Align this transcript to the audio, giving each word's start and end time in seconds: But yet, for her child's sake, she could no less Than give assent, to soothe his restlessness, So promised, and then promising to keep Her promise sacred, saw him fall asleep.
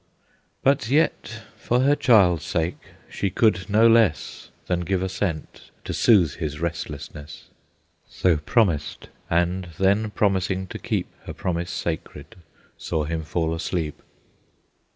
But 0.63 0.89
yet, 0.89 1.43
for 1.57 1.81
her 1.81 1.95
child's 1.95 2.43
sake, 2.43 2.79
she 3.07 3.29
could 3.29 3.69
no 3.69 3.87
less 3.87 4.49
Than 4.65 4.79
give 4.79 5.03
assent, 5.03 5.69
to 5.85 5.93
soothe 5.93 6.37
his 6.37 6.59
restlessness, 6.59 7.49
So 8.09 8.37
promised, 8.37 9.09
and 9.29 9.65
then 9.77 10.09
promising 10.09 10.65
to 10.69 10.79
keep 10.79 11.05
Her 11.25 11.33
promise 11.35 11.69
sacred, 11.69 12.35
saw 12.79 13.03
him 13.03 13.23
fall 13.23 13.53
asleep. 13.53 14.01